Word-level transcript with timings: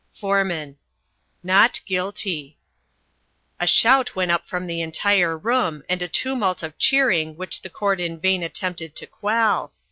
Foreman. 0.19 0.77
"NOT 1.43 1.79
GUILTY." 1.85 2.57
A 3.59 3.67
shout 3.67 4.15
went 4.15 4.31
up 4.31 4.47
from 4.49 4.65
the 4.65 4.81
entire 4.81 5.37
room 5.37 5.83
and 5.87 6.01
a 6.01 6.07
tumult 6.07 6.63
of 6.63 6.75
cheering 6.79 7.35
which 7.35 7.61
the 7.61 7.69
court 7.69 7.99
in 7.99 8.19
vain 8.19 8.41
attempted 8.41 8.95
to 8.95 9.05
quell. 9.05 9.73